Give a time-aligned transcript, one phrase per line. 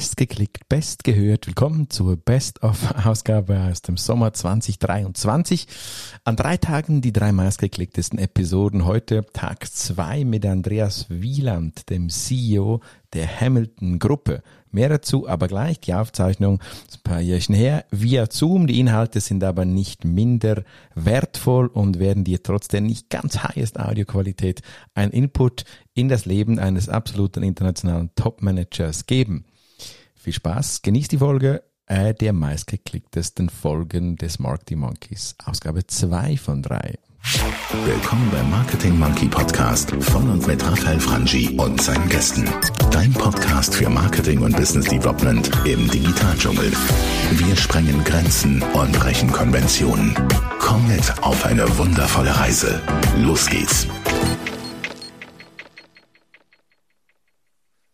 [0.00, 1.46] Bestgeklickt, bestgehört.
[1.46, 5.66] Willkommen zur Best-of-Ausgabe aus dem Sommer 2023.
[6.24, 8.86] An drei Tagen die drei meistgeklicktesten Episoden.
[8.86, 12.80] Heute Tag zwei mit Andreas Wieland, dem CEO
[13.12, 14.42] der Hamilton Gruppe.
[14.70, 15.80] Mehr dazu aber gleich.
[15.80, 18.68] Die Aufzeichnung ist ein paar Jährchen her via Zoom.
[18.68, 20.64] Die Inhalte sind aber nicht minder
[20.94, 24.62] wertvoll und werden dir trotz der nicht ganz highest Audioqualität
[24.94, 29.44] ein Input in das Leben eines absoluten internationalen Top-Managers geben.
[30.22, 35.34] Viel Spaß, genießt die Folge äh, der meistgeklicktesten Folgen des Marketing Monkeys.
[35.46, 36.98] Ausgabe 2 von 3.
[37.86, 42.46] Willkommen beim Marketing Monkey Podcast von und mit Raphael Frangi und seinen Gästen.
[42.90, 46.70] Dein Podcast für Marketing und Business Development im Digitaldschungel.
[47.30, 50.14] Wir sprengen Grenzen und brechen Konventionen.
[50.58, 52.82] Komm mit auf eine wundervolle Reise.
[53.16, 53.86] Los geht's.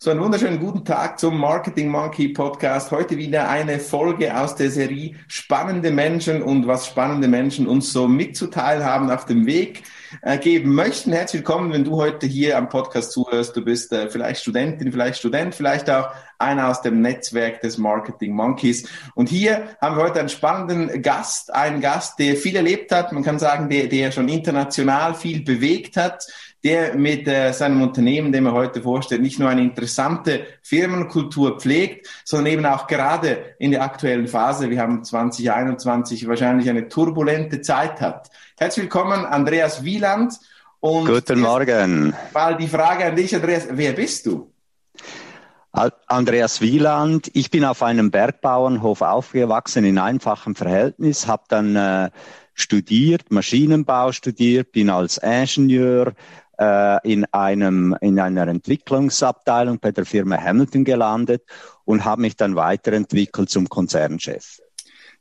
[0.07, 2.93] So, einen wunderschönen guten Tag zum Marketing Monkey Podcast.
[2.93, 8.07] Heute wieder eine Folge aus der Serie Spannende Menschen und was spannende Menschen uns so
[8.07, 9.83] mitzuteilen haben auf dem Weg
[10.23, 11.13] äh, geben möchten.
[11.13, 13.57] Herzlich willkommen, wenn du heute hier am Podcast zuhörst.
[13.57, 18.33] Du bist äh, vielleicht Studentin, vielleicht Student, vielleicht auch einer aus dem Netzwerk des Marketing
[18.33, 18.89] Monkeys.
[19.17, 23.11] Und hier haben wir heute einen spannenden Gast, einen Gast, der viel erlebt hat.
[23.11, 26.29] Man kann sagen, der, der schon international viel bewegt hat
[26.67, 32.09] der mit äh, seinem Unternehmen, dem er heute vorstellt, nicht nur eine interessante Firmenkultur pflegt,
[32.25, 38.01] sondern eben auch gerade in der aktuellen Phase, wir haben 2021 wahrscheinlich eine turbulente Zeit
[38.01, 38.31] hat.
[38.59, 40.35] Herzlich willkommen, Andreas Wieland.
[40.81, 42.15] Und Guten Morgen.
[42.35, 44.51] Mal die Frage an dich, Andreas, wer bist du?
[46.09, 47.31] Andreas Wieland.
[47.35, 52.11] Ich bin auf einem Bergbauernhof aufgewachsen in einfachem Verhältnis, habe dann äh,
[52.55, 56.15] studiert, Maschinenbau studiert, bin als Ingenieur
[56.59, 61.43] äh, in einem in einer Entwicklungsabteilung bei der Firma Hamilton gelandet
[61.85, 64.61] und habe mich dann weiterentwickelt zum Konzernchef.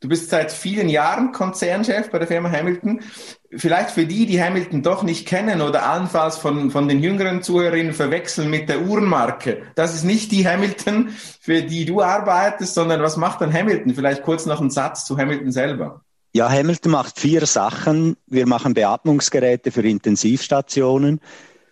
[0.01, 3.01] Du bist seit vielen Jahren Konzernchef bei der Firma Hamilton.
[3.49, 7.93] Vielleicht für die, die Hamilton doch nicht kennen oder allenfalls von, von den jüngeren Zuhörerinnen
[7.93, 9.63] verwechseln mit der Uhrenmarke.
[9.75, 11.09] Das ist nicht die Hamilton,
[11.39, 13.95] für die du arbeitest, sondern was macht dann Hamilton?
[13.95, 16.04] Vielleicht kurz noch einen Satz zu Hamilton selber.
[16.35, 18.17] Ja, Hamilton macht vier Sachen.
[18.27, 21.21] Wir machen Beatmungsgeräte für Intensivstationen.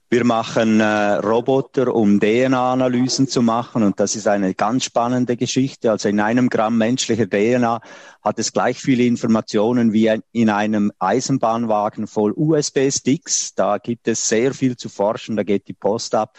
[0.09, 3.84] Wir machen äh, Roboter, um DNA-Analysen zu machen.
[3.84, 5.91] Und das ist eine ganz spannende Geschichte.
[5.91, 7.81] Also in einem Gramm menschlicher DNA
[8.23, 13.56] hat es gleich viele Informationen wie in einem Eisenbahnwagen voll USB-Sticks.
[13.56, 15.35] Da gibt es sehr viel zu forschen.
[15.35, 16.38] Da geht die Post ab.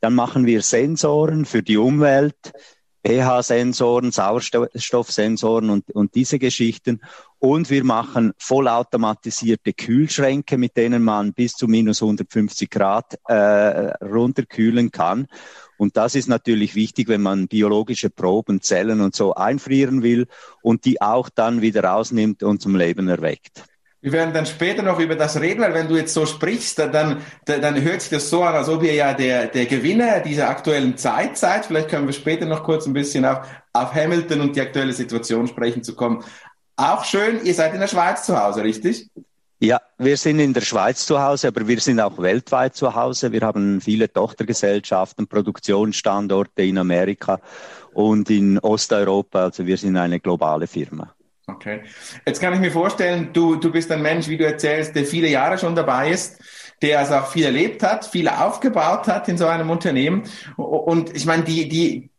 [0.00, 2.52] Dann machen wir Sensoren für die Umwelt
[3.06, 7.00] pH-Sensoren, Sauerstoffsensoren und, und diese Geschichten.
[7.40, 13.34] Und wir machen vollautomatisierte Kühlschränke, mit denen man bis zu minus 150 Grad äh,
[14.04, 15.26] runterkühlen kann.
[15.78, 20.26] Und das ist natürlich wichtig, wenn man biologische Proben, Zellen und so einfrieren will
[20.60, 23.64] und die auch dann wieder rausnimmt und zum Leben erweckt.
[24.02, 27.22] Wir werden dann später noch über das reden, weil wenn du jetzt so sprichst, dann,
[27.44, 30.96] dann hört sich das so an, als ob ihr ja der, der Gewinner dieser aktuellen
[30.96, 31.66] Zeit seid.
[31.66, 35.48] Vielleicht können wir später noch kurz ein bisschen auf, auf Hamilton und die aktuelle Situation
[35.48, 36.24] sprechen zu kommen.
[36.80, 39.06] Auch schön, ihr seid in der Schweiz zu Hause, richtig?
[39.58, 43.30] Ja, wir sind in der Schweiz zu Hause, aber wir sind auch weltweit zu Hause.
[43.32, 47.38] Wir haben viele Tochtergesellschaften, Produktionsstandorte in Amerika
[47.92, 49.44] und in Osteuropa.
[49.44, 51.14] Also wir sind eine globale Firma.
[51.46, 51.82] Okay.
[52.24, 55.28] Jetzt kann ich mir vorstellen, du, du bist ein Mensch, wie du erzählst, der viele
[55.28, 56.40] Jahre schon dabei ist,
[56.80, 60.22] der also auch viel erlebt hat, viel aufgebaut hat in so einem Unternehmen.
[60.56, 62.09] Und ich meine, die, die,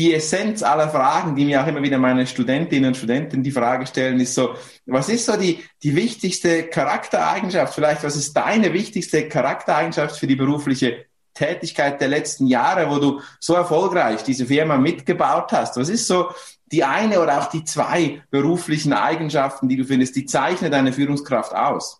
[0.00, 3.86] die Essenz aller Fragen, die mir auch immer wieder meine Studentinnen und Studenten die Frage
[3.86, 4.54] stellen, ist so,
[4.86, 7.74] was ist so die, die wichtigste Charaktereigenschaft?
[7.74, 13.20] Vielleicht, was ist deine wichtigste Charaktereigenschaft für die berufliche Tätigkeit der letzten Jahre, wo du
[13.40, 15.76] so erfolgreich diese Firma mitgebaut hast?
[15.76, 16.30] Was ist so
[16.72, 21.54] die eine oder auch die zwei beruflichen Eigenschaften, die du findest, die zeichnen deine Führungskraft
[21.54, 21.99] aus?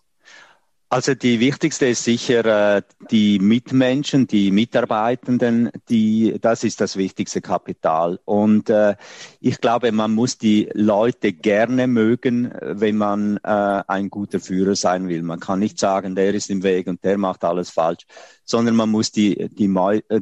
[0.93, 2.81] Also die wichtigste ist sicher äh,
[3.11, 8.19] die Mitmenschen, die Mitarbeitenden, die das ist das wichtigste Kapital.
[8.25, 8.97] Und äh,
[9.39, 15.07] ich glaube, man muss die Leute gerne mögen, wenn man äh, ein guter Führer sein
[15.07, 15.23] will.
[15.23, 18.05] Man kann nicht sagen, der ist im Weg und der macht alles falsch,
[18.43, 19.73] sondern man muss die die,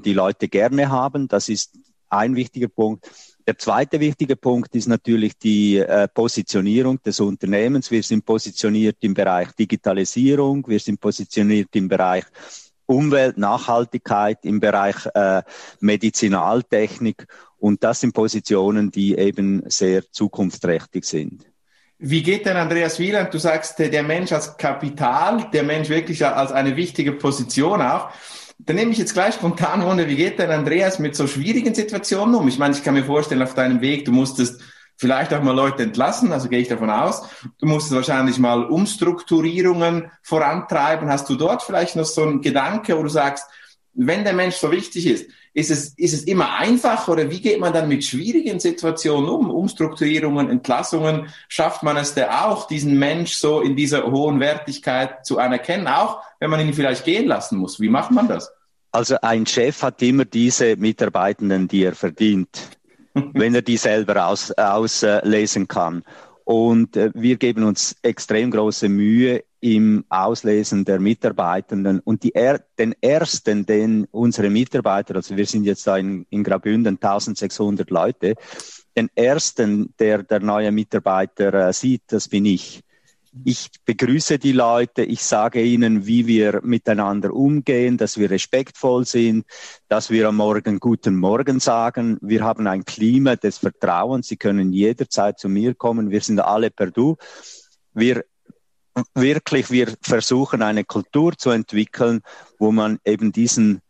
[0.06, 1.28] die Leute gerne haben.
[1.28, 1.80] Das ist
[2.10, 3.10] ein wichtiger Punkt.
[3.50, 7.90] Der zweite wichtige Punkt ist natürlich die äh, Positionierung des Unternehmens.
[7.90, 12.26] Wir sind positioniert im Bereich Digitalisierung, wir sind positioniert im Bereich
[12.86, 15.42] Umwelt, Nachhaltigkeit, im Bereich äh,
[15.80, 17.26] Medizinaltechnik
[17.58, 21.48] und das sind Positionen, die eben sehr zukunftsträchtig sind.
[21.98, 23.34] Wie geht denn Andreas Wieland?
[23.34, 28.12] Du sagst, der Mensch als Kapital, der Mensch wirklich als eine wichtige Position auch.
[28.60, 32.36] Dann nehme ich jetzt gleich spontan Wunder, wie geht denn Andreas mit so schwierigen Situationen
[32.36, 32.48] um?
[32.48, 34.62] Ich meine, ich kann mir vorstellen, auf deinem Weg, du musstest
[34.98, 37.24] vielleicht auch mal Leute entlassen, also gehe ich davon aus.
[37.60, 41.10] Du musstest wahrscheinlich mal Umstrukturierungen vorantreiben.
[41.10, 43.46] Hast du dort vielleicht noch so einen Gedanke, wo du sagst,
[44.02, 47.60] wenn der Mensch so wichtig ist, ist es, ist es immer einfach oder wie geht
[47.60, 49.50] man dann mit schwierigen Situationen um?
[49.50, 55.38] Umstrukturierungen, Entlassungen, schafft man es da auch, diesen Mensch so in dieser hohen Wertigkeit zu
[55.38, 57.80] anerkennen, auch wenn man ihn vielleicht gehen lassen muss?
[57.82, 58.50] Wie macht man das?
[58.92, 62.70] Also ein Chef hat immer diese Mitarbeitenden, die er verdient,
[63.14, 66.04] wenn er die selber auslesen aus, kann.
[66.46, 72.00] Und äh, wir geben uns extrem große Mühe im Auslesen der Mitarbeitenden.
[72.00, 76.44] Und die er, den ersten, den unsere Mitarbeiter, also wir sind jetzt da in, in
[76.44, 78.36] Graubünden 1600 Leute,
[78.96, 82.82] den ersten, der der neue Mitarbeiter äh, sieht, das bin ich.
[83.46, 89.46] Ich begrüße die Leute, ich sage ihnen, wie wir miteinander umgehen, dass wir respektvoll sind,
[89.88, 92.18] dass wir am Morgen guten Morgen sagen.
[92.22, 94.28] Wir haben ein Klima des Vertrauens.
[94.28, 96.10] Sie können jederzeit zu mir kommen.
[96.10, 97.18] Wir sind alle per Du.
[97.94, 98.24] Wir
[99.14, 102.22] wirklich, wir versuchen eine Kultur zu entwickeln,
[102.58, 103.82] wo man eben diesen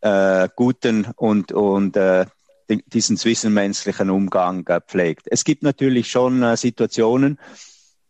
[0.00, 2.26] äh, guten und, und äh,
[2.68, 5.26] diesen zwischenmenschlichen Umgang äh, pflegt.
[5.30, 7.38] Es gibt natürlich schon äh, Situationen,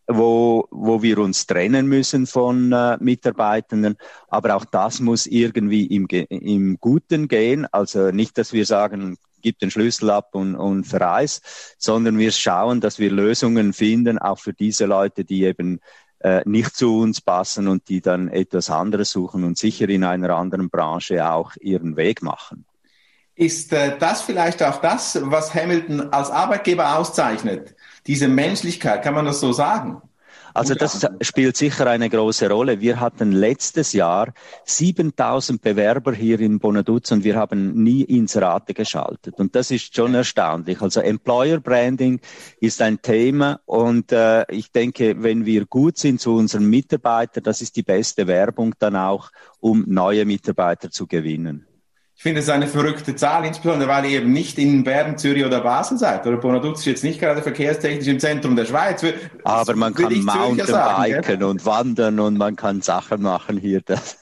[0.07, 3.97] wo, wo wir uns trennen müssen von äh, Mitarbeitenden.
[4.29, 7.67] Aber auch das muss irgendwie im, im Guten gehen.
[7.71, 11.41] Also nicht, dass wir sagen, gib den Schlüssel ab und, und verreis,
[11.79, 15.81] sondern wir schauen, dass wir Lösungen finden, auch für diese Leute, die eben
[16.23, 20.31] äh, nicht zu uns passen und die dann etwas anderes suchen und sicher in einer
[20.37, 22.65] anderen Branche auch ihren Weg machen.
[23.35, 27.75] Ist äh, das vielleicht auch das, was Hamilton als Arbeitgeber auszeichnet?
[28.07, 30.03] Diese Menschlichkeit, kann man das so sagen?
[30.55, 32.81] Also das spielt sicher eine große Rolle.
[32.81, 34.33] Wir hatten letztes Jahr
[34.65, 39.39] 7000 Bewerber hier in Bonaduz und wir haben nie Inserate geschaltet.
[39.39, 40.81] Und das ist schon erstaunlich.
[40.81, 42.21] Also Employer Branding
[42.61, 47.63] ist ein Thema und äh, ich denke, wenn wir gut sind zu unseren Mitarbeitern, das
[47.63, 51.67] ist die beste Werbung dann auch, um neue Mitarbeiter zu gewinnen.
[52.23, 55.61] Ich finde es eine verrückte Zahl, insbesondere weil ihr eben nicht in Bern, Zürich oder
[55.61, 56.25] Basel seid.
[56.25, 59.05] Oder Bonaduz ist jetzt nicht gerade verkehrstechnisch im Zentrum der Schweiz.
[59.43, 61.47] Aber man kann Mountainbiken ja?
[61.49, 63.83] und wandern und man kann Sachen machen hier.
[63.93, 64.17] Das,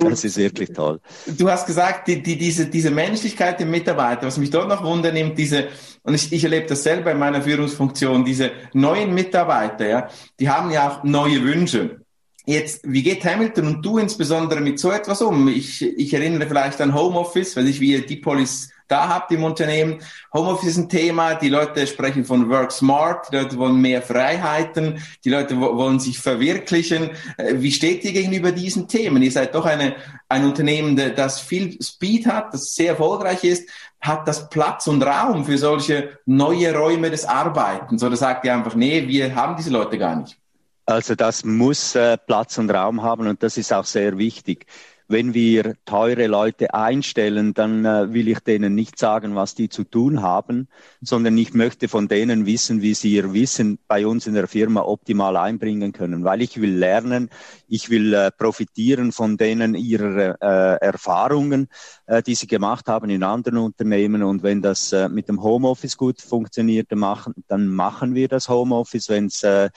[0.00, 1.00] das ist wirklich toll.
[1.26, 5.38] Du hast gesagt, die, die, diese, diese Menschlichkeit im Mitarbeiter, was mich dort noch wundernimmt,
[5.38, 5.68] diese,
[6.02, 10.08] und ich, ich erlebe das selber in meiner Führungsfunktion, diese neuen Mitarbeiter, ja,
[10.40, 12.03] die haben ja auch neue Wünsche.
[12.46, 15.48] Jetzt, wie geht Hamilton und du insbesondere mit so etwas um?
[15.48, 19.44] Ich, ich erinnere vielleicht an Homeoffice, weil ich wie ihr die Police da habt im
[19.44, 20.00] Unternehmen.
[20.32, 25.02] Homeoffice ist ein Thema, die Leute sprechen von Work Smart, die Leute wollen mehr Freiheiten,
[25.24, 27.12] die Leute wollen sich verwirklichen.
[27.38, 29.22] Äh, wie steht ihr gegenüber diesen Themen?
[29.22, 29.96] Ihr seid doch eine,
[30.28, 33.70] ein Unternehmen, das viel Speed hat, das sehr erfolgreich ist.
[34.02, 38.04] Hat das Platz und Raum für solche neue Räume des Arbeitens?
[38.04, 40.38] Oder sagt ihr einfach, nee, wir haben diese Leute gar nicht?
[40.86, 44.66] Also das muss äh, Platz und Raum haben und das ist auch sehr wichtig.
[45.06, 49.84] Wenn wir teure Leute einstellen, dann äh, will ich denen nicht sagen, was die zu
[49.84, 50.68] tun haben,
[51.02, 54.80] sondern ich möchte von denen wissen, wie sie ihr Wissen bei uns in der Firma
[54.82, 57.28] optimal einbringen können, weil ich will lernen,
[57.68, 61.68] ich will äh, profitieren von denen ihrer äh, Erfahrungen,
[62.06, 64.22] äh, die sie gemacht haben in anderen Unternehmen.
[64.22, 68.48] Und wenn das äh, mit dem Homeoffice gut funktioniert, dann machen, dann machen wir das
[68.48, 69.68] Homeoffice, wenn es äh,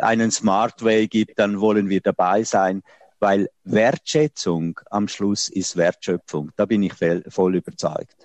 [0.00, 2.82] einen Smart Way gibt, dann wollen wir dabei sein,
[3.20, 6.50] weil Wertschätzung am Schluss ist Wertschöpfung.
[6.56, 6.94] Da bin ich
[7.28, 8.21] voll überzeugt.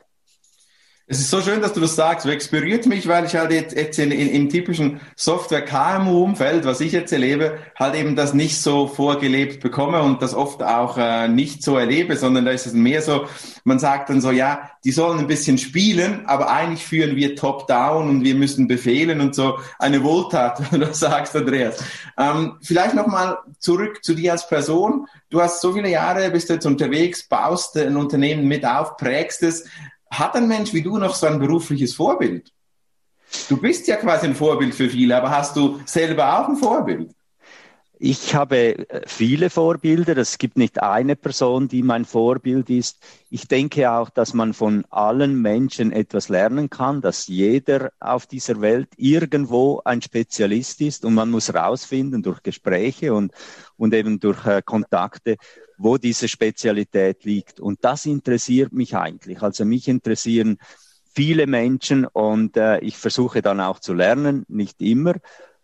[1.10, 2.26] Es ist so schön, dass du das sagst.
[2.26, 6.92] Es berührt mich, weil ich halt jetzt, jetzt in, in, im typischen Software-KMU-Umfeld, was ich
[6.92, 11.64] jetzt erlebe, halt eben das nicht so vorgelebt bekomme und das oft auch äh, nicht
[11.64, 13.26] so erlebe, sondern da ist es mehr so,
[13.64, 18.10] man sagt dann so, ja, die sollen ein bisschen spielen, aber eigentlich führen wir top-down
[18.10, 21.82] und wir müssen befehlen und so eine Wohltat, wenn du das sagst, Andreas.
[22.18, 25.08] Ähm, vielleicht nochmal zurück zu dir als Person.
[25.30, 29.64] Du hast so viele Jahre, bist jetzt unterwegs, baust ein Unternehmen mit auf, prägst es.
[30.10, 32.52] Hat ein Mensch wie du noch so ein berufliches Vorbild?
[33.50, 37.12] Du bist ja quasi ein Vorbild für viele, aber hast du selber auch ein Vorbild?
[38.00, 40.18] Ich habe äh, viele Vorbilder.
[40.18, 43.00] Es gibt nicht eine Person, die mein Vorbild ist.
[43.32, 48.62] Ich denke auch, dass man von allen Menschen etwas lernen kann, dass jeder auf dieser
[48.62, 53.32] Welt irgendwo ein Spezialist ist und man muss rausfinden durch Gespräche und,
[53.78, 55.38] und eben durch äh, Kontakte,
[55.78, 57.60] wo diese Spezialität liegt.
[57.60, 59.42] Und das interessiert mich eigentlich.
[59.42, 60.58] Also mich interessieren
[61.14, 65.16] viele Menschen und äh, ich versuche dann auch zu lernen, nicht immer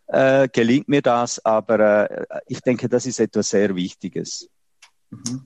[0.08, 4.50] äh, gelingt mir das, aber äh, ich denke, das ist etwas sehr Wichtiges.
[5.10, 5.46] Mhm.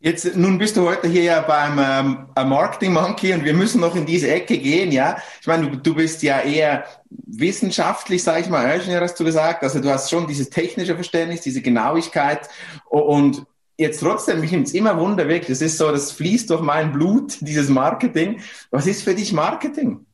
[0.00, 3.96] Jetzt, nun bist du heute hier ja beim ähm, Marketing Monkey und wir müssen noch
[3.96, 5.16] in diese Ecke gehen, ja.
[5.40, 9.62] Ich meine, du, du bist ja eher wissenschaftlich, sage ich mal, Ingenieur hast du gesagt.
[9.62, 12.50] Also du hast schon dieses technische Verständnis, diese Genauigkeit
[12.84, 15.46] und jetzt trotzdem, mich nimmt es immer Wunder weg.
[15.48, 18.40] Das ist so, das fließt durch mein Blut, dieses Marketing.
[18.70, 20.06] Was ist für dich Marketing?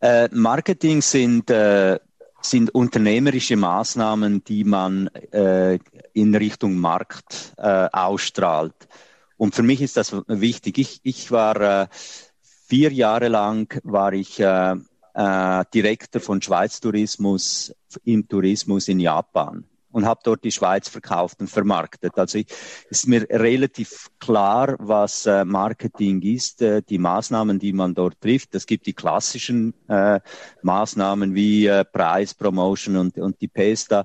[0.00, 1.98] Äh, Marketing sind äh,
[2.42, 5.78] sind unternehmerische Maßnahmen, die man äh,
[6.12, 8.74] in Richtung Markt äh, ausstrahlt.
[9.38, 10.76] Und für mich ist das wichtig.
[10.76, 11.86] Ich, ich war äh,
[12.42, 14.76] vier Jahre lang war ich äh,
[15.72, 17.72] Direktor von Schweiz Tourismus
[18.04, 19.64] im Tourismus in Japan
[19.94, 22.18] und habe dort die Schweiz verkauft und vermarktet.
[22.18, 22.46] Also ich,
[22.90, 28.56] ist mir relativ klar, was äh, Marketing ist, äh, die Maßnahmen, die man dort trifft.
[28.56, 30.18] Es gibt die klassischen äh,
[30.62, 34.04] Maßnahmen wie äh, Preis, Promotion und, und die Pesta.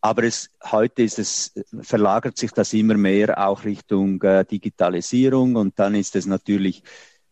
[0.00, 5.78] Aber es, heute ist es, verlagert sich das immer mehr auch Richtung äh, Digitalisierung und
[5.78, 6.82] dann ist es natürlich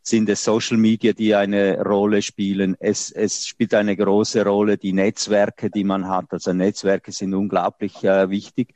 [0.06, 2.76] sind es Social Media, die eine Rolle spielen.
[2.78, 6.26] Es, es spielt eine große Rolle die Netzwerke, die man hat.
[6.30, 8.74] Also Netzwerke sind unglaublich äh, wichtig.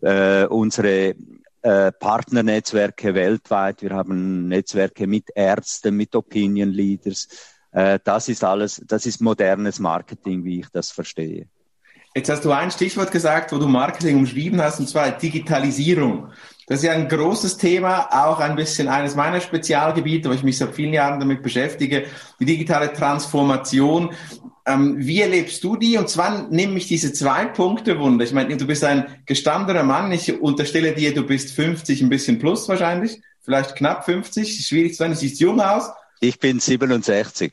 [0.00, 1.16] Äh, unsere
[1.62, 3.82] äh, Partnernetzwerke weltweit.
[3.82, 7.28] Wir haben Netzwerke mit Ärzten, mit Opinion Leaders.
[7.72, 11.48] Äh, das ist alles, das ist modernes Marketing, wie ich das verstehe.
[12.14, 16.32] Jetzt hast du ein Stichwort gesagt, wo du Marketing umschrieben hast, und zwar Digitalisierung.
[16.70, 20.56] Das ist ja ein großes Thema, auch ein bisschen eines meiner Spezialgebiete, wo ich mich
[20.56, 22.04] seit vielen Jahren damit beschäftige,
[22.38, 24.14] die digitale Transformation.
[24.64, 25.98] Ähm, wie erlebst du die?
[25.98, 28.24] Und zwar nehme ich diese zwei Punkte wunder.
[28.24, 30.12] Ich meine, du bist ein gestandener Mann.
[30.12, 33.20] Ich unterstelle dir, du bist 50, ein bisschen plus wahrscheinlich.
[33.40, 34.64] Vielleicht knapp 50.
[34.64, 35.14] Schwierig zu sagen.
[35.14, 35.90] Du siehst jung aus.
[36.20, 37.52] Ich bin 67.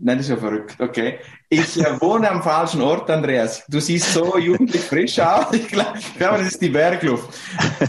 [0.00, 0.76] Nein, das ist ja verrückt.
[0.78, 1.18] Okay.
[1.48, 3.64] Ich äh, wohne am falschen Ort, Andreas.
[3.68, 5.46] Du siehst so jugendlich frisch aus.
[5.52, 7.34] Ich glaube, glaub, das ist die Bergluft.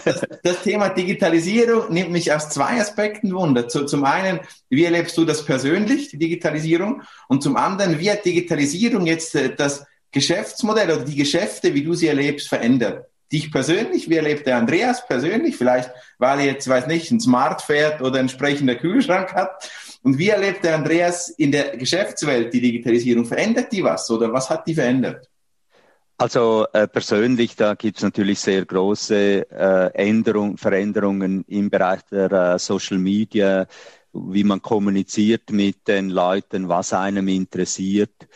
[0.05, 3.67] Das, das, Thema Digitalisierung nimmt mich aus zwei Aspekten wunder.
[3.67, 4.39] Zu, zum einen,
[4.69, 7.03] wie erlebst du das persönlich, die Digitalisierung?
[7.27, 11.93] Und zum anderen, wie hat Digitalisierung jetzt äh, das Geschäftsmodell oder die Geschäfte, wie du
[11.93, 13.05] sie erlebst, verändert?
[13.31, 15.55] Dich persönlich, wie erlebt der Andreas persönlich?
[15.57, 19.69] Vielleicht, weil er jetzt, weiß nicht, ein Smart fährt oder entsprechender Kühlschrank hat
[20.01, 23.25] und wie erlebt der Andreas in der Geschäftswelt die Digitalisierung?
[23.25, 25.29] Verändert die was oder was hat die verändert?
[26.17, 32.31] Also äh, persönlich, da gibt es natürlich sehr große äh, Änderung, Veränderungen im Bereich der
[32.31, 33.65] äh, Social Media,
[34.11, 38.27] wie man kommuniziert mit den Leuten, was einem interessiert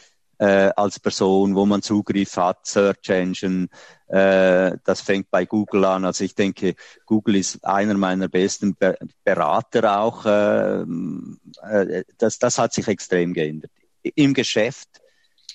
[0.44, 3.70] äh, als Person, wo man Zugriff hat, Search Engine,
[4.08, 6.04] äh, das fängt bei Google an.
[6.04, 8.76] Also ich denke, Google ist einer meiner besten
[9.24, 10.26] Berater auch.
[10.26, 13.72] Äh, äh, das, das hat sich extrem geändert.
[14.16, 14.90] Im Geschäft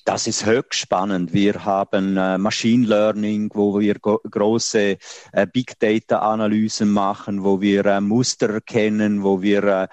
[0.04, 1.34] das ist höchst spannend.
[1.34, 4.96] Wir haben äh, Machine Learning, wo wir große
[5.32, 9.90] äh, Big Data Analysen machen, wo wir äh, Muster erkennen, wo wir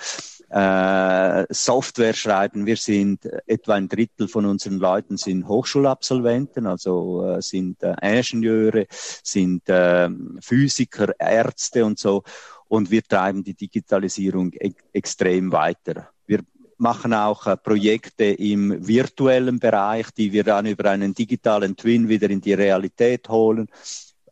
[0.55, 2.65] äh, Software schreiben.
[2.65, 8.87] Wir sind etwa ein Drittel von unseren Leuten sind Hochschulabsolventen, also äh, sind äh, Ingenieure,
[9.21, 10.09] sind äh,
[10.39, 12.23] Physiker, Ärzte und so.
[12.69, 16.07] Und wir treiben die Digitalisierung e extrem weiter.
[16.25, 16.39] Wir
[16.77, 22.29] machen auch äh, Projekte im virtuellen Bereich, die wir dann über einen digitalen Twin wieder
[22.29, 23.67] in die Realität holen.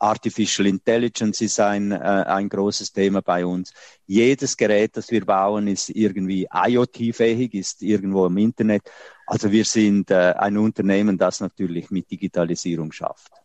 [0.03, 3.74] Artificial Intelligence ist ein, äh, ein großes Thema bei uns.
[4.05, 8.83] Jedes Gerät, das wir bauen, ist irgendwie IoT-fähig, ist irgendwo im Internet.
[9.25, 13.43] Also wir sind äh, ein Unternehmen, das natürlich mit Digitalisierung schafft.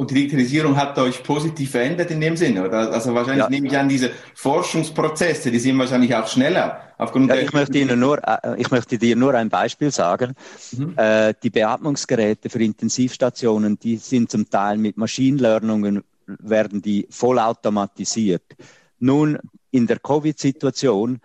[0.00, 2.90] Und die Digitalisierung hat euch positiv verändert in dem Sinne, oder?
[2.90, 3.50] Also wahrscheinlich ja.
[3.50, 6.80] nehme ich an, diese Forschungsprozesse, die sind wahrscheinlich auch schneller.
[6.96, 10.32] Aufgrund ja, ich möchte Ihnen nur, äh, ich möchte dir nur ein Beispiel sagen.
[10.72, 10.94] Mhm.
[10.96, 18.56] Äh, die Beatmungsgeräte für Intensivstationen, die sind zum Teil mit Machine Learning werden die vollautomatisiert.
[19.00, 19.38] Nun,
[19.70, 21.20] in der Covid-Situation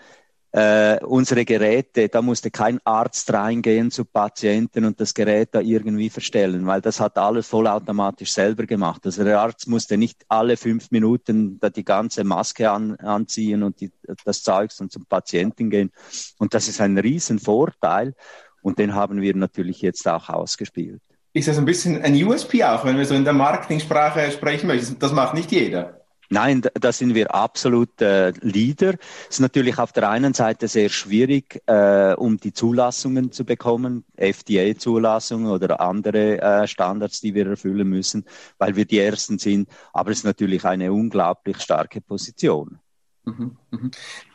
[0.55, 6.09] äh, unsere Geräte, da musste kein Arzt reingehen zu Patienten und das Gerät da irgendwie
[6.09, 9.01] verstellen, weil das hat alles vollautomatisch selber gemacht.
[9.05, 13.81] Also der Arzt musste nicht alle fünf Minuten da die ganze Maske an, anziehen und
[13.81, 13.91] die,
[14.23, 15.91] das Zeugs und zum Patienten gehen.
[16.37, 18.13] Und das ist ein Riesenvorteil
[18.61, 21.01] und den haben wir natürlich jetzt auch ausgespielt.
[21.33, 24.99] Ist das ein bisschen ein USP auch, wenn wir so in der Marketingsprache sprechen möchten?
[24.99, 25.94] Das macht nicht jeder.
[26.29, 28.95] Nein, da sind wir absolut äh, Leader.
[29.29, 34.05] Es ist natürlich auf der einen Seite sehr schwierig, äh, um die Zulassungen zu bekommen,
[34.17, 38.25] FDA-Zulassung oder andere äh, Standards, die wir erfüllen müssen,
[38.57, 39.69] weil wir die Ersten sind.
[39.93, 42.79] Aber es ist natürlich eine unglaublich starke Position.
[43.25, 43.91] Mhm, mhm.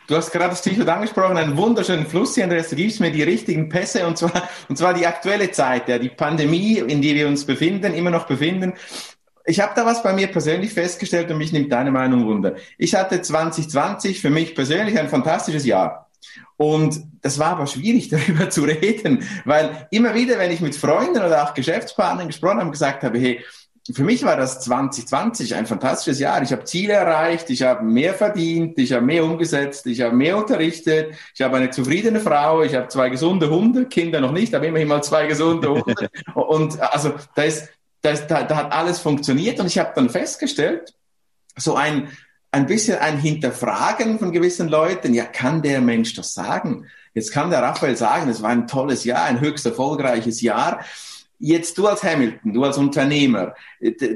[0.06, 2.70] Du hast gerade das Stichwort angesprochen, einen wunderschönen Fluss hier, Andreas.
[2.70, 6.08] Du gibst mir die richtigen Pässe und zwar, und zwar die aktuelle Zeit, ja, die
[6.08, 8.74] Pandemie, in der wir uns befinden, immer noch befinden
[9.50, 12.54] ich habe da was bei mir persönlich festgestellt und mich nimmt deine Meinung wunder.
[12.78, 16.08] Ich hatte 2020 für mich persönlich ein fantastisches Jahr.
[16.56, 21.18] Und das war aber schwierig, darüber zu reden, weil immer wieder, wenn ich mit Freunden
[21.18, 23.44] oder auch Geschäftspartnern gesprochen habe, gesagt habe, hey,
[23.92, 26.40] für mich war das 2020 ein fantastisches Jahr.
[26.42, 30.36] Ich habe Ziele erreicht, ich habe mehr verdient, ich habe mehr umgesetzt, ich habe mehr
[30.36, 34.66] unterrichtet, ich habe eine zufriedene Frau, ich habe zwei gesunde Hunde, Kinder noch nicht, aber
[34.66, 36.08] immerhin mal zwei gesunde Hunde.
[36.34, 37.68] und also da ist,
[38.02, 40.94] da, ist, da, da hat alles funktioniert und ich habe dann festgestellt,
[41.56, 42.08] so ein
[42.52, 45.14] ein bisschen ein Hinterfragen von gewissen Leuten.
[45.14, 46.86] Ja, kann der Mensch das sagen?
[47.14, 50.84] Jetzt kann der Raphael sagen, es war ein tolles Jahr, ein höchst erfolgreiches Jahr.
[51.42, 53.54] Jetzt du als Hamilton, du als Unternehmer,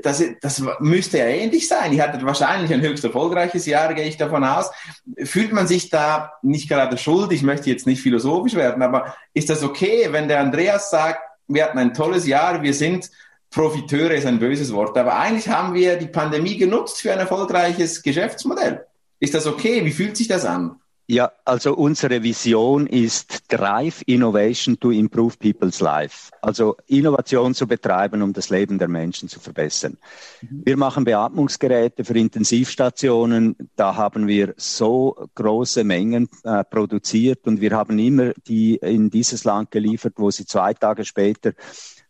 [0.02, 1.92] das, das müsste ja ähnlich sein.
[1.92, 4.70] Ihr hattet wahrscheinlich ein höchst erfolgreiches Jahr, gehe ich davon aus.
[5.22, 7.32] Fühlt man sich da nicht gerade schuld?
[7.32, 11.64] Ich möchte jetzt nicht philosophisch werden, aber ist das okay, wenn der Andreas sagt, wir
[11.64, 13.10] hatten ein tolles Jahr, wir sind
[13.54, 18.02] Profiteure ist ein böses Wort, aber eigentlich haben wir die Pandemie genutzt für ein erfolgreiches
[18.02, 18.84] Geschäftsmodell.
[19.20, 19.84] Ist das okay?
[19.84, 20.80] Wie fühlt sich das an?
[21.06, 26.30] Ja, also unsere Vision ist Drive Innovation to Improve People's Life.
[26.40, 29.99] Also Innovation zu betreiben, um das Leben der Menschen zu verbessern.
[30.40, 30.62] Mhm.
[30.64, 33.54] Wir machen Beatmungsgeräte für Intensivstationen.
[33.76, 39.44] Da haben wir so große Mengen äh, produziert und wir haben immer die in dieses
[39.44, 41.52] Land geliefert, wo sie zwei Tage später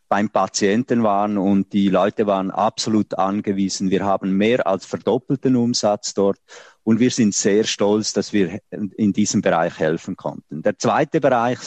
[0.08, 3.90] beim Patienten waren und die Leute waren absolut angewiesen.
[3.90, 6.38] Wir haben mehr als verdoppelten Umsatz dort
[6.84, 10.62] und wir sind sehr stolz, dass wir in diesem Bereich helfen konnten.
[10.62, 11.58] Der zweite Bereich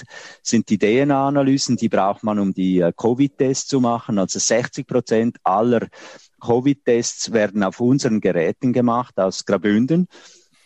[0.44, 4.20] sind die DNA-Analysen, die braucht man, um die äh, Covid-Tests zu machen.
[4.20, 5.88] Also 60 Prozent aller
[6.39, 10.08] Covid-Tests werden auf unseren Geräten gemacht aus Grabünden.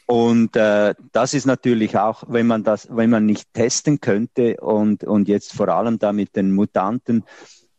[0.06, 5.06] Und äh, das ist natürlich auch, wenn man das, wenn man nicht testen könnte und,
[5.06, 7.24] und jetzt vor allem da mit den Mutanten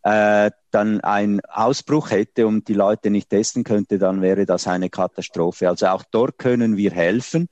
[0.02, 4.90] äh, dann ein Ausbruch hätte und die Leute nicht testen könnte, dann wäre das eine
[4.90, 5.68] Katastrophe.
[5.68, 7.49] Also auch dort können wir helfen.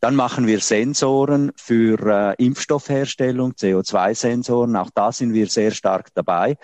[0.00, 4.76] Dann machen wir Sensoren für äh, Impfstoffherstellung, CO2-Sensoren.
[4.76, 6.56] Auch da sind wir sehr stark dabei.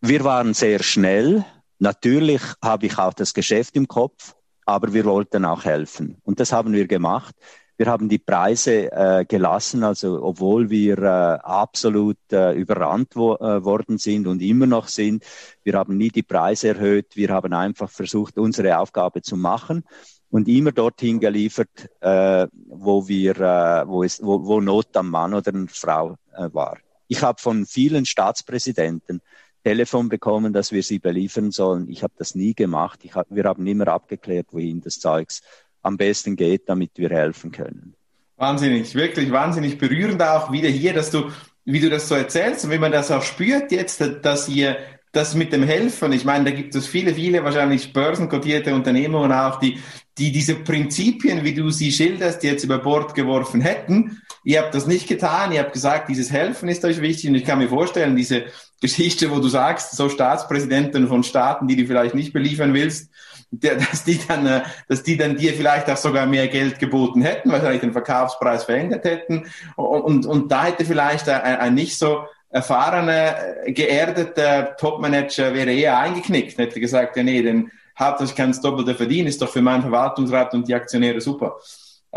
[0.00, 1.44] Wir waren sehr schnell.
[1.78, 4.34] Natürlich habe ich auch das Geschäft im Kopf,
[4.66, 6.18] aber wir wollten auch helfen.
[6.24, 7.34] Und das haben wir gemacht.
[7.78, 13.64] Wir haben die Preise äh, gelassen, also obwohl wir äh, absolut äh, überrannt wo, äh,
[13.64, 15.24] worden sind und immer noch sind.
[15.62, 17.14] Wir haben nie die Preise erhöht.
[17.14, 19.84] Wir haben einfach versucht, unsere Aufgabe zu machen
[20.28, 25.32] und immer dorthin geliefert, äh, wo wir, äh, wo, es, wo, wo Not am Mann
[25.32, 26.78] oder an Frau war.
[27.06, 29.20] Ich habe von vielen Staatspräsidenten
[29.62, 31.88] Telefon bekommen, dass wir sie beliefern sollen.
[31.88, 33.00] Ich habe das nie gemacht.
[33.14, 35.42] Hab, wir haben immer abgeklärt, wohin das Zeugs
[35.88, 37.94] am besten geht, damit wir helfen können.
[38.36, 41.30] Wahnsinnig, wirklich wahnsinnig berührend auch wieder hier, dass du,
[41.64, 44.76] wie du das so erzählst und wie man das auch spürt jetzt, dass ihr
[45.12, 49.58] das mit dem Helfen, ich meine, da gibt es viele, viele wahrscheinlich börsenkotierte Unternehmungen auch,
[49.58, 49.78] die,
[50.18, 54.20] die diese Prinzipien, wie du sie schilderst, jetzt über Bord geworfen hätten.
[54.44, 57.44] Ihr habt das nicht getan, ihr habt gesagt, dieses Helfen ist euch wichtig und ich
[57.44, 58.44] kann mir vorstellen, diese
[58.80, 63.10] Geschichte, wo du sagst, so Staatspräsidenten von Staaten, die du vielleicht nicht beliefern willst,
[63.50, 67.50] dass die dann, äh, dass die dann dir vielleicht auch sogar mehr Geld geboten hätten,
[67.50, 69.46] wahrscheinlich den Verkaufspreis verändert hätten.
[69.76, 73.34] Und, und, und da hätte vielleicht ein, ein nicht so erfahrener,
[73.66, 79.28] geerdeter Topmanager wäre eher eingeknickt, hätte gesagt, ja nee, denn hauptsächlich kann es Doppelte verdienen,
[79.28, 81.58] ist doch für meinen Verwaltungsrat und die Aktionäre super.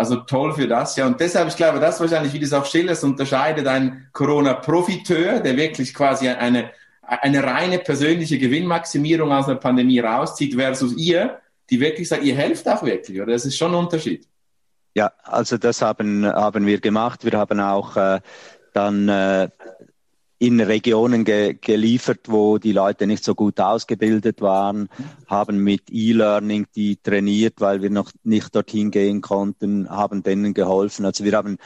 [0.01, 1.05] Also toll für das, ja.
[1.05, 5.93] Und deshalb, ich glaube, das wahrscheinlich, wie das auch Schillers unterscheidet, ein Corona-Profiteur, der wirklich
[5.93, 6.71] quasi eine,
[7.03, 12.67] eine reine persönliche Gewinnmaximierung aus einer Pandemie rauszieht, versus ihr, die wirklich sagt, ihr helft
[12.67, 13.33] auch wirklich, oder?
[13.33, 14.27] Das ist schon ein Unterschied.
[14.95, 17.23] Ja, also das haben, haben wir gemacht.
[17.23, 18.21] Wir haben auch äh,
[18.73, 19.49] dann äh,
[20.41, 24.89] in Regionen ge geliefert, wo die Leute nicht so gut ausgebildet waren,
[25.27, 31.05] haben mit E-Learning die trainiert, weil wir noch nicht dorthin gehen konnten, haben denen geholfen.
[31.05, 31.57] Also wir haben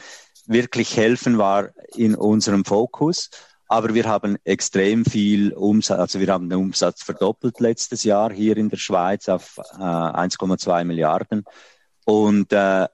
[0.46, 3.30] wirklich helfen war in unserem Fokus.
[3.70, 8.58] Aber wir haben extrem viel Umsatz, also wir haben den Umsatz verdoppelt letztes Jahr hier
[8.58, 11.46] in der Schweiz auf äh, 1,2 Milliarden
[12.06, 12.88] und äh,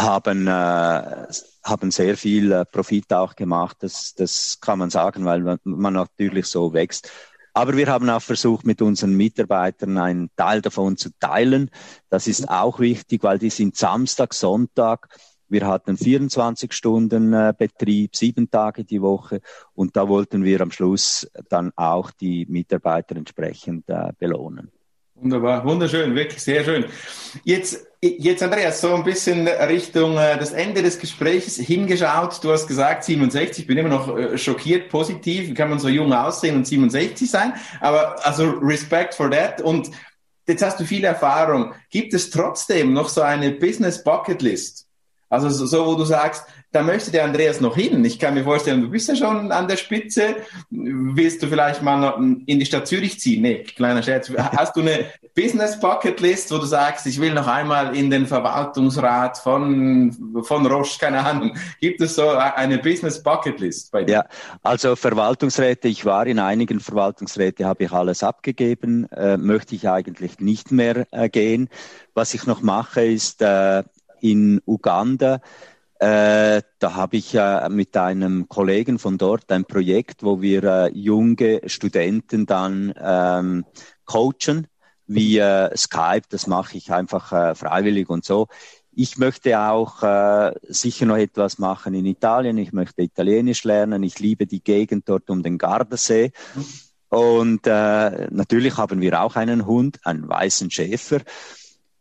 [0.00, 1.26] haben, äh,
[1.64, 3.78] haben sehr viel äh, Profit auch gemacht.
[3.80, 7.10] Das, das kann man sagen, weil man, man natürlich so wächst.
[7.54, 11.70] Aber wir haben auch versucht, mit unseren Mitarbeitern einen Teil davon zu teilen.
[12.08, 15.08] Das ist auch wichtig, weil die sind Samstag, Sonntag
[15.48, 19.40] wir hatten 24 Stunden äh, Betrieb, sieben Tage die Woche
[19.74, 24.70] und da wollten wir am Schluss dann auch die Mitarbeiter entsprechend äh, belohnen.
[25.14, 26.84] Wunderbar, wunderschön, wirklich sehr schön.
[27.44, 32.42] Jetzt, jetzt Andreas, so ein bisschen Richtung äh, das Ende des Gesprächs hingeschaut.
[32.42, 35.48] Du hast gesagt 67, ich bin immer noch äh, schockiert, positiv.
[35.48, 37.54] Wie kann man so jung aussehen und 67 sein?
[37.80, 39.60] Aber also Respect for that.
[39.60, 39.90] Und
[40.46, 41.74] jetzt hast du viel Erfahrung.
[41.90, 44.86] Gibt es trotzdem noch so eine Business Bucket List?
[45.30, 48.04] Also so, so, wo du sagst, da möchte der Andreas noch hin.
[48.04, 50.36] Ich kann mir vorstellen, du bist ja schon an der Spitze.
[50.70, 52.14] Willst du vielleicht mal
[52.46, 53.42] in die Stadt Zürich ziehen?
[53.42, 54.30] Nee, kleiner Scherz.
[54.36, 58.26] Hast du eine Business Bucket List, wo du sagst, ich will noch einmal in den
[58.26, 61.56] Verwaltungsrat von, von Roche, keine Ahnung.
[61.80, 64.12] Gibt es so eine Business Bucket List bei dir?
[64.12, 64.24] Ja,
[64.62, 70.38] also Verwaltungsräte, ich war in einigen Verwaltungsräte, habe ich alles abgegeben, äh, möchte ich eigentlich
[70.40, 71.70] nicht mehr äh, gehen.
[72.12, 73.84] Was ich noch mache, ist äh,
[74.20, 75.40] in Uganda
[75.98, 80.90] äh, da habe ich äh, mit einem Kollegen von dort ein Projekt, wo wir äh,
[80.92, 83.64] junge Studenten dann ähm,
[84.04, 84.68] coachen,
[85.06, 85.40] wie
[85.74, 88.46] Skype, das mache ich einfach äh, freiwillig und so.
[89.00, 92.58] Ich möchte auch äh, sicher noch etwas machen in Italien.
[92.58, 94.02] Ich möchte Italienisch lernen.
[94.02, 96.32] Ich liebe die Gegend dort um den Gardasee.
[97.08, 101.20] Und äh, natürlich haben wir auch einen Hund, einen weißen Schäfer.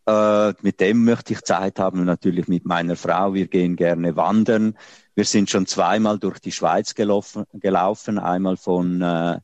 [0.08, 3.34] Äh, mit dem möchte ich Zeit haben, natürlich mit meiner Frau.
[3.34, 4.78] Wir gehen gerne wandern.
[5.16, 9.40] Wir sind schon zweimal durch die Schweiz gelaufen, gelaufen einmal von, äh,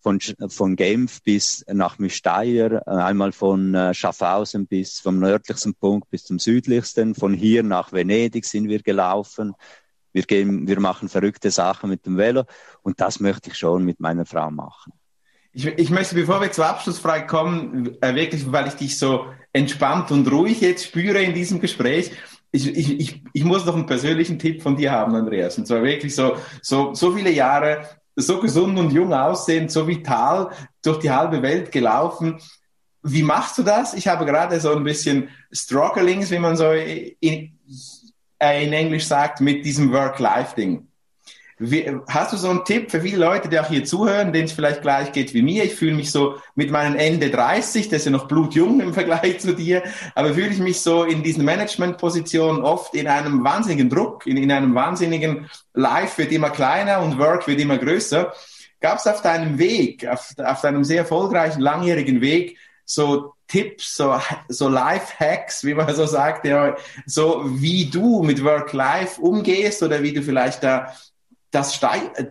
[0.00, 6.24] von, von Genf bis nach Müsteier, einmal von äh, Schaffhausen bis vom nördlichsten Punkt bis
[6.24, 7.16] zum südlichsten.
[7.16, 9.54] Von hier nach Venedig sind wir gelaufen.
[10.12, 12.44] Wir, gehen, wir machen verrückte Sachen mit dem Velo
[12.82, 14.92] und das möchte ich schon mit meiner Frau machen.
[15.54, 20.10] Ich, ich möchte, bevor wir zur Abschlussfrage kommen, äh, wirklich, weil ich dich so entspannt
[20.10, 22.10] und ruhig jetzt spüre in diesem Gespräch,
[22.50, 25.58] ich, ich, ich, ich muss noch einen persönlichen Tipp von dir haben, Andreas.
[25.58, 30.50] Und zwar wirklich so, so, so viele Jahre, so gesund und jung aussehend, so vital
[30.82, 32.40] durch die halbe Welt gelaufen.
[33.02, 33.94] Wie machst du das?
[33.94, 37.58] Ich habe gerade so ein bisschen Strugglings, wie man so in,
[38.38, 40.86] äh, in Englisch sagt, mit diesem Work-Life-Ding.
[41.58, 44.52] Wie, hast du so einen Tipp für viele Leute, die auch hier zuhören, denen es
[44.52, 45.62] vielleicht gleich geht wie mir?
[45.62, 49.38] Ich fühle mich so mit meinen Ende 30, das ist ja noch blutjung im Vergleich
[49.38, 49.84] zu dir,
[50.16, 54.50] aber fühle ich mich so in diesen Managementpositionen oft in einem wahnsinnigen Druck, in, in
[54.50, 58.32] einem wahnsinnigen Life wird immer kleiner und Work wird immer größer.
[58.80, 64.18] Gab es auf deinem Weg, auf, auf deinem sehr erfolgreichen, langjährigen Weg, so Tipps, so,
[64.48, 70.12] so Life-Hacks, wie man so sagt, ja, so wie du mit Work-Life umgehst oder wie
[70.12, 70.92] du vielleicht da
[71.54, 71.80] das,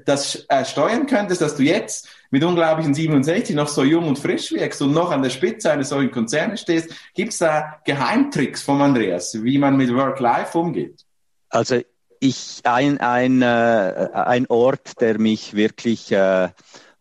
[0.06, 4.52] das äh, steuern könntest, dass du jetzt mit unglaublichen 67 noch so jung und frisch
[4.52, 6.90] wirkst und noch an der Spitze eines solchen Konzernes stehst.
[7.14, 11.06] Gibt es da Geheimtricks von Andreas, wie man mit Work-Life umgeht?
[11.50, 11.82] Also
[12.20, 16.50] ich ein, ein, äh, ein Ort, der mich wirklich äh,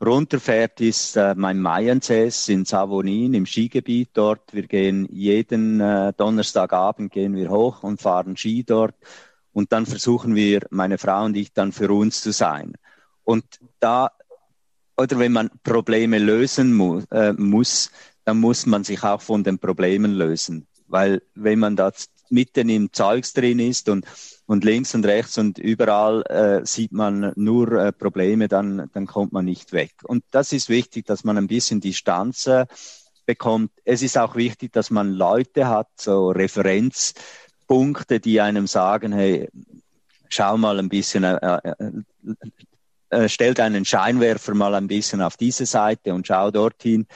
[0.05, 4.53] runterfährt, ist äh, mein Mayenses in Savonin im Skigebiet dort.
[4.53, 8.95] Wir gehen jeden äh, Donnerstagabend gehen wir hoch und fahren Ski dort
[9.53, 12.75] und dann versuchen wir, meine Frau und ich, dann für uns zu sein.
[13.25, 13.45] Und
[13.81, 14.11] da,
[14.97, 17.91] oder wenn man Probleme lösen mu äh, muss,
[18.25, 20.67] dann muss man sich auch von den Problemen lösen.
[20.87, 21.93] Weil wenn man da
[22.31, 24.07] mitten im Zeugs drin ist und,
[24.47, 29.33] und links und rechts und überall äh, sieht man nur äh, Probleme, dann, dann kommt
[29.33, 29.93] man nicht weg.
[30.05, 32.67] Und das ist wichtig, dass man ein bisschen Distanz äh,
[33.27, 33.71] bekommt.
[33.85, 37.15] Es ist auch wichtig, dass man Leute hat, so Referenz,
[37.67, 39.49] Punkte, die einem sagen, hey,
[40.29, 41.75] schau mal ein bisschen, äh, äh,
[43.11, 47.07] äh, stellt einen Scheinwerfer mal ein bisschen auf diese Seite und schau dorthin.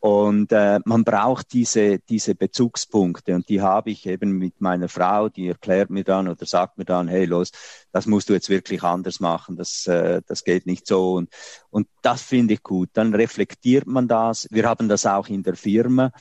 [0.00, 5.28] Und äh, man braucht diese, diese Bezugspunkte und die habe ich eben mit meiner Frau,
[5.28, 7.50] die erklärt mir dann oder sagt mir dann, hey los,
[7.92, 11.14] das musst du jetzt wirklich anders machen, das, äh, das geht nicht so.
[11.14, 11.30] Und,
[11.70, 12.90] und das finde ich gut.
[12.92, 14.46] Dann reflektiert man das.
[14.50, 16.12] Wir haben das auch in der Firma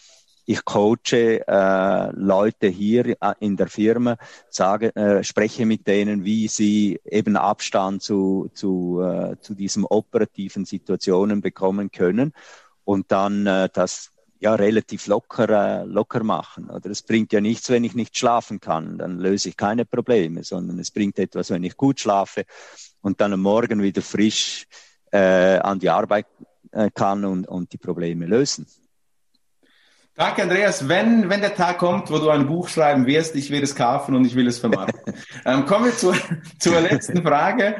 [0.45, 4.17] ich coache äh, Leute hier äh, in der Firma,
[4.49, 10.65] sage, äh, spreche mit denen, wie sie eben Abstand zu, zu, äh, zu diesen operativen
[10.65, 12.34] Situationen bekommen können
[12.84, 16.69] und dann äh, das ja relativ locker, äh, locker machen.
[16.69, 20.43] Oder es bringt ja nichts, wenn ich nicht schlafen kann, dann löse ich keine Probleme,
[20.43, 22.45] sondern es bringt etwas, wenn ich gut schlafe
[23.01, 24.67] und dann am Morgen wieder frisch
[25.12, 26.27] äh, an die Arbeit
[26.71, 28.67] äh, kann und, und die Probleme lösen.
[30.17, 30.88] Danke, Andreas.
[30.88, 34.15] Wenn, wenn der Tag kommt, wo du ein Buch schreiben wirst, ich will es kaufen
[34.15, 35.13] und ich will es vermarkten.
[35.45, 36.15] ähm, kommen wir zur,
[36.58, 37.75] zur letzten Frage.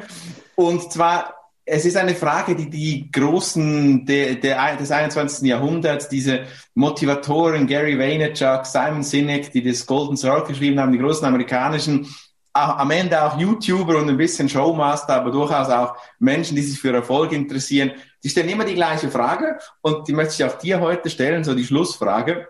[0.54, 5.48] Und zwar, es ist eine Frage, die die Großen der, der, des 21.
[5.48, 6.42] Jahrhunderts, diese
[6.74, 12.06] Motivatoren Gary Vaynerchuk, Simon Sinek, die das Golden Circle geschrieben haben, die großen amerikanischen,
[12.52, 16.92] am Ende auch YouTuber und ein bisschen Showmaster, aber durchaus auch Menschen, die sich für
[16.92, 17.92] Erfolg interessieren,
[18.26, 21.54] die stellen immer die gleiche Frage und die möchte ich auch dir heute stellen, so
[21.54, 22.48] die Schlussfrage.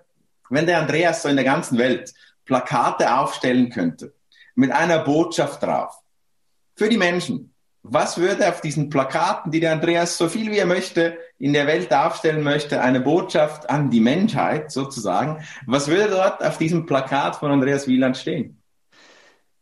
[0.48, 2.14] Wenn der Andreas so in der ganzen Welt
[2.46, 4.14] Plakate aufstellen könnte,
[4.54, 5.94] mit einer Botschaft drauf,
[6.76, 10.64] für die Menschen, was würde auf diesen Plakaten, die der Andreas so viel wie er
[10.64, 16.42] möchte in der Welt darstellen möchte, eine Botschaft an die Menschheit sozusagen, was würde dort
[16.42, 18.62] auf diesem Plakat von Andreas Wieland stehen?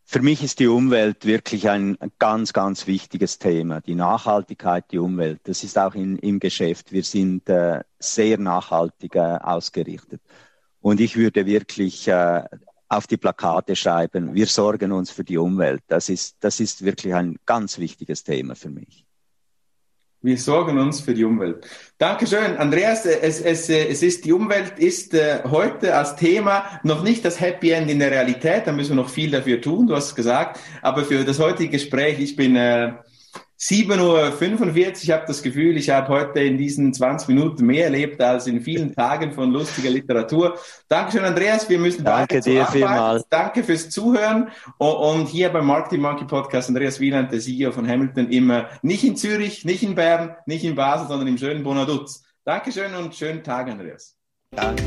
[0.07, 3.81] Für mich ist die Umwelt wirklich ein ganz, ganz wichtiges Thema.
[3.81, 5.41] Die Nachhaltigkeit, die Umwelt.
[5.45, 6.91] Das ist auch in, im Geschäft.
[6.91, 10.21] Wir sind äh, sehr nachhaltig äh, ausgerichtet.
[10.79, 12.43] Und ich würde wirklich äh,
[12.87, 15.81] auf die Plakate schreiben, wir sorgen uns für die Umwelt.
[15.87, 19.04] Das ist, das ist wirklich ein ganz wichtiges Thema für mich.
[20.25, 21.67] Wir sorgen uns für die Umwelt.
[21.99, 23.05] Dankeschön, Andreas.
[23.05, 27.69] Es, es, es ist, die Umwelt ist äh, heute als Thema noch nicht das Happy
[27.69, 28.63] End in der Realität.
[28.65, 29.85] Da müssen wir noch viel dafür tun.
[29.85, 30.59] Du hast gesagt.
[30.81, 32.93] Aber für das heutige Gespräch, ich bin äh,
[33.59, 38.21] 7.45 Uhr, ich habe das Gefühl, ich habe heute in diesen 20 Minuten mehr erlebt
[38.21, 40.57] als in vielen Tagen von lustiger Literatur.
[40.89, 41.69] Dankeschön, Andreas.
[41.69, 43.25] Wir müssen Danke dir vielmals.
[43.29, 44.49] Danke fürs Zuhören.
[44.77, 49.15] Und hier beim Marketing Monkey Podcast, Andreas Wieland, der CEO von Hamilton, immer nicht in
[49.15, 52.23] Zürich, nicht in Bern, nicht in Basel, sondern im schönen Bonaduz.
[52.43, 54.15] Dankeschön und schönen Tag, Andreas.
[54.51, 54.83] Danke.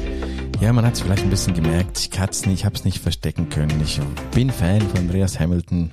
[0.60, 1.98] Ja, man hat es vielleicht ein bisschen gemerkt.
[1.98, 3.80] Ich kann es nicht, ich habe es nicht verstecken können.
[3.82, 4.00] Ich
[4.34, 5.92] bin Fan von Andreas Hamilton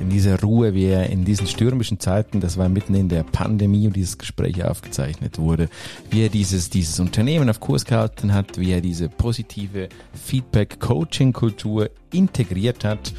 [0.00, 3.86] in dieser Ruhe, wie er in diesen stürmischen Zeiten, das war mitten in der Pandemie,
[3.86, 5.68] und dieses Gespräch aufgezeichnet wurde,
[6.10, 12.84] wie er dieses, dieses Unternehmen auf Kurs gehalten hat, wie er diese positive Feedback-Coaching-Kultur integriert
[12.84, 13.12] hat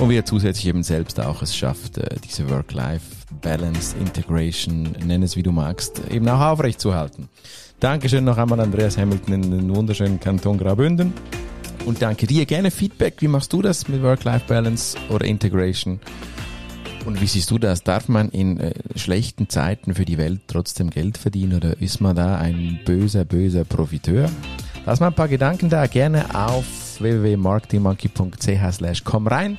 [0.00, 5.36] und wie er zusätzlich eben selbst auch es schafft, äh, diese Work-Life-Balance, Integration, nenn es
[5.36, 7.28] wie du magst, eben auch aufrechtzuerhalten.
[7.80, 11.12] Dankeschön noch einmal Andreas Hamilton in den wunderschönen Kanton Graubünden.
[11.84, 12.46] Und danke dir.
[12.46, 13.16] Gerne Feedback.
[13.18, 16.00] Wie machst du das mit Work-Life-Balance oder Integration?
[17.04, 17.82] Und wie siehst du das?
[17.82, 22.14] Darf man in äh, schlechten Zeiten für die Welt trotzdem Geld verdienen oder ist man
[22.14, 24.30] da ein böser, böser Profiteur?
[24.86, 26.64] Lass mal ein paar Gedanken da gerne auf
[27.00, 29.58] www.marketingmonkey.ch slash komm rein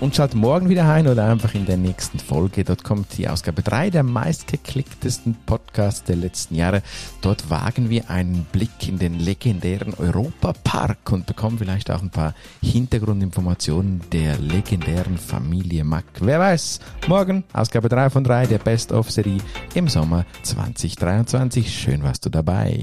[0.00, 2.64] und schalt morgen wieder ein oder einfach in der nächsten Folge.
[2.64, 6.82] Dort kommt die Ausgabe 3 der meistgeklicktesten Podcasts der letzten Jahre.
[7.20, 12.34] Dort wagen wir einen Blick in den legendären Europapark und bekommen vielleicht auch ein paar
[12.62, 16.04] Hintergrundinformationen der legendären Familie Mack.
[16.20, 19.38] Wer weiß, morgen Ausgabe 3 von 3 der Best-of-Serie
[19.74, 21.72] im Sommer 2023.
[21.72, 22.82] Schön warst du dabei.